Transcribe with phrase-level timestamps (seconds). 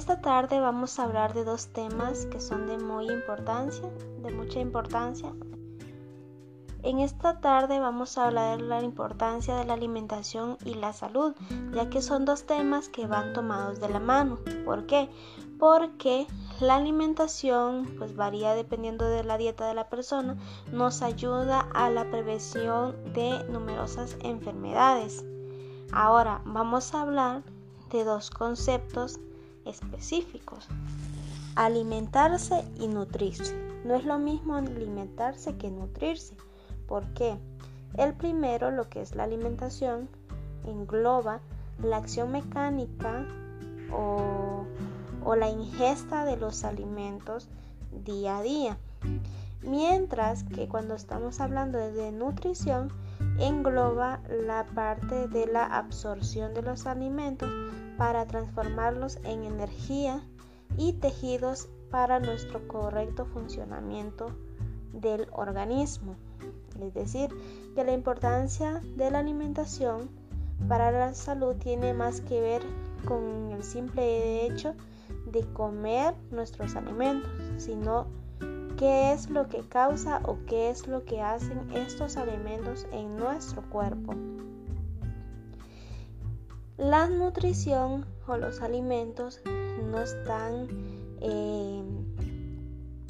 [0.00, 3.86] esta tarde vamos a hablar de dos temas que son de muy importancia,
[4.22, 5.30] de mucha importancia.
[6.82, 11.34] En esta tarde vamos a hablar de la importancia de la alimentación y la salud,
[11.74, 14.38] ya que son dos temas que van tomados de la mano.
[14.64, 15.10] ¿Por qué?
[15.58, 16.26] Porque
[16.60, 20.38] la alimentación pues varía dependiendo de la dieta de la persona,
[20.72, 25.26] nos ayuda a la prevención de numerosas enfermedades.
[25.92, 27.42] Ahora vamos a hablar
[27.90, 29.20] de dos conceptos
[29.64, 30.68] específicos.
[31.56, 33.54] Alimentarse y nutrirse.
[33.84, 36.36] No es lo mismo alimentarse que nutrirse.
[36.86, 37.38] ¿Por qué?
[37.96, 40.08] El primero, lo que es la alimentación,
[40.64, 41.40] engloba
[41.82, 43.26] la acción mecánica
[43.92, 44.64] o,
[45.24, 47.48] o la ingesta de los alimentos
[48.04, 48.78] día a día.
[49.62, 52.92] Mientras que cuando estamos hablando de nutrición,
[53.38, 57.50] engloba la parte de la absorción de los alimentos
[58.00, 60.22] para transformarlos en energía
[60.78, 64.28] y tejidos para nuestro correcto funcionamiento
[64.94, 66.16] del organismo.
[66.80, 67.28] Es decir,
[67.74, 70.08] que la importancia de la alimentación
[70.66, 72.62] para la salud tiene más que ver
[73.04, 74.74] con el simple hecho
[75.26, 78.06] de comer nuestros alimentos, sino
[78.78, 83.60] qué es lo que causa o qué es lo que hacen estos alimentos en nuestro
[83.68, 84.14] cuerpo.
[86.80, 90.66] La nutrición o los alimentos no están,
[91.20, 91.82] eh,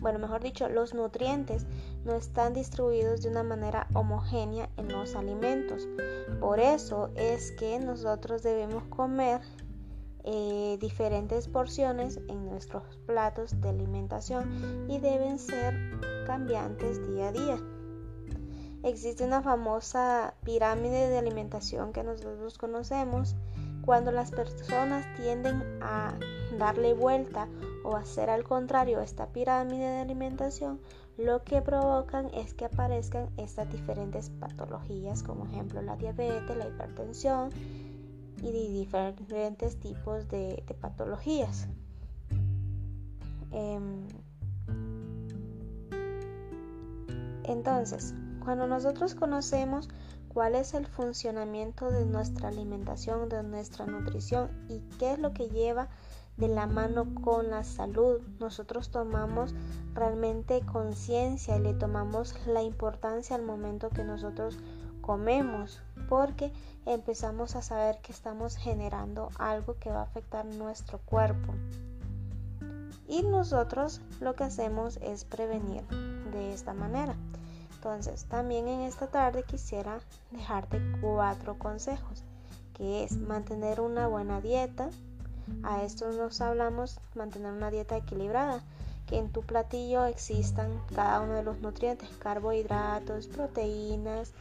[0.00, 1.66] bueno, mejor dicho, los nutrientes
[2.04, 5.86] no están distribuidos de una manera homogénea en los alimentos.
[6.40, 9.40] Por eso es que nosotros debemos comer
[10.24, 15.78] eh, diferentes porciones en nuestros platos de alimentación y deben ser
[16.26, 17.58] cambiantes día a día.
[18.82, 23.36] Existe una famosa pirámide de alimentación que nosotros conocemos
[23.84, 26.14] cuando las personas tienden a
[26.58, 27.48] darle vuelta
[27.84, 30.80] o hacer al contrario esta pirámide de alimentación,
[31.16, 37.50] lo que provocan es que aparezcan estas diferentes patologías, como ejemplo la diabetes, la hipertensión
[38.42, 41.68] y diferentes tipos de, patologías.
[43.52, 44.06] Em,
[47.44, 49.88] entonces, cuando nosotros conocemos
[50.32, 55.48] cuál es el funcionamiento de nuestra alimentación, de nuestra nutrición y qué es lo que
[55.48, 55.88] lleva
[56.36, 58.20] de la mano con la salud.
[58.38, 59.54] Nosotros tomamos
[59.92, 64.58] realmente conciencia y le tomamos la importancia al momento que nosotros
[65.00, 66.52] comemos porque
[66.86, 71.54] empezamos a saber que estamos generando algo que va a afectar nuestro cuerpo.
[73.08, 75.82] Y nosotros lo que hacemos es prevenir
[76.32, 77.16] de esta manera.
[77.82, 80.00] Entonces, también en esta tarde quisiera
[80.32, 82.24] dejarte cuatro consejos,
[82.74, 84.90] que es mantener una buena dieta.
[85.62, 88.62] A esto nos hablamos mantener una dieta equilibrada,
[89.06, 94.34] que en tu platillo existan cada uno de los nutrientes, carbohidratos, proteínas,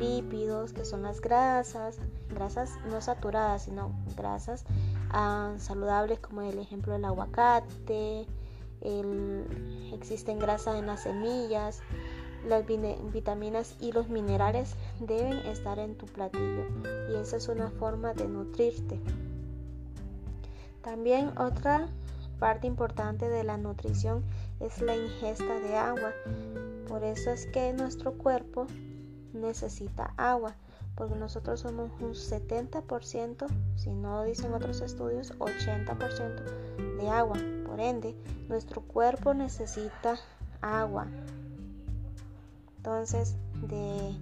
[0.00, 1.98] lípidos, que son las grasas,
[2.28, 4.64] grasas no saturadas, sino grasas
[5.10, 8.26] ah, saludables como el ejemplo del aguacate,
[9.92, 11.82] existen grasas en las semillas,
[12.46, 16.64] las vitaminas y los minerales deben estar en tu platillo
[17.10, 19.00] y esa es una forma de nutrirte.
[20.82, 21.88] También otra
[22.38, 24.24] parte importante de la nutrición
[24.60, 26.12] es la ingesta de agua.
[26.88, 28.66] Por eso es que nuestro cuerpo
[29.32, 30.54] necesita agua,
[30.94, 37.36] porque nosotros somos un 70%, si no dicen otros estudios, 80% de agua.
[37.66, 38.16] Por ende,
[38.48, 40.18] nuestro cuerpo necesita
[40.60, 41.06] agua.
[42.78, 43.36] Entonces,
[43.68, 44.16] de,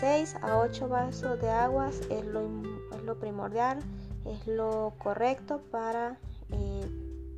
[0.00, 2.42] 6 a 8 vasos de agua es lo,
[2.94, 3.80] es lo primordial,
[4.24, 6.18] es lo correcto para
[6.50, 6.90] eh,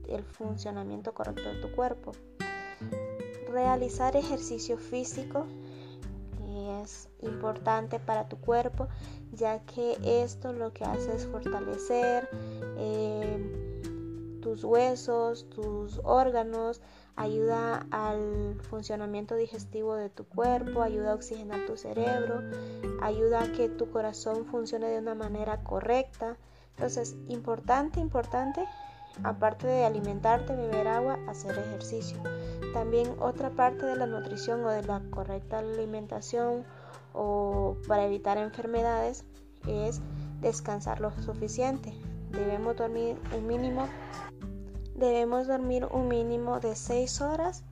[0.08, 2.12] el funcionamiento correcto de tu cuerpo.
[3.50, 5.46] Realizar ejercicio físico
[6.82, 8.88] es importante para tu cuerpo,
[9.32, 12.28] ya que esto lo que hace es fortalecer
[12.76, 16.82] eh, tus huesos, tus órganos,
[17.16, 22.42] ayuda al funcionamiento digestivo de tu cuerpo, ayuda a oxigenar tu cerebro,
[23.00, 26.36] ayuda a que tu corazón funcione de una manera correcta.
[26.76, 28.64] Entonces, importante, importante,
[29.22, 32.18] aparte de alimentarte, beber agua, hacer ejercicio.
[32.72, 36.64] También otra parte de la nutrición o de la correcta alimentación
[37.12, 39.24] o para evitar enfermedades
[39.68, 40.00] es
[40.40, 41.94] descansar lo suficiente.
[42.32, 43.86] Debemos dormir un mínimo
[44.94, 47.64] debemos dormir un mínimo de 6 horas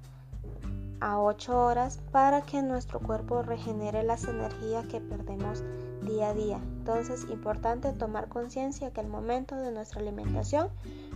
[1.01, 5.63] a 8 horas para que nuestro cuerpo regenere las energías que perdemos
[6.03, 6.61] día a día.
[6.79, 10.69] Entonces, importante tomar conciencia que el momento de nuestra alimentación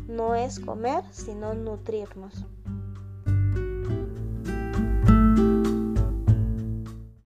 [0.08, 2.44] no es comer, sino nutrirnos.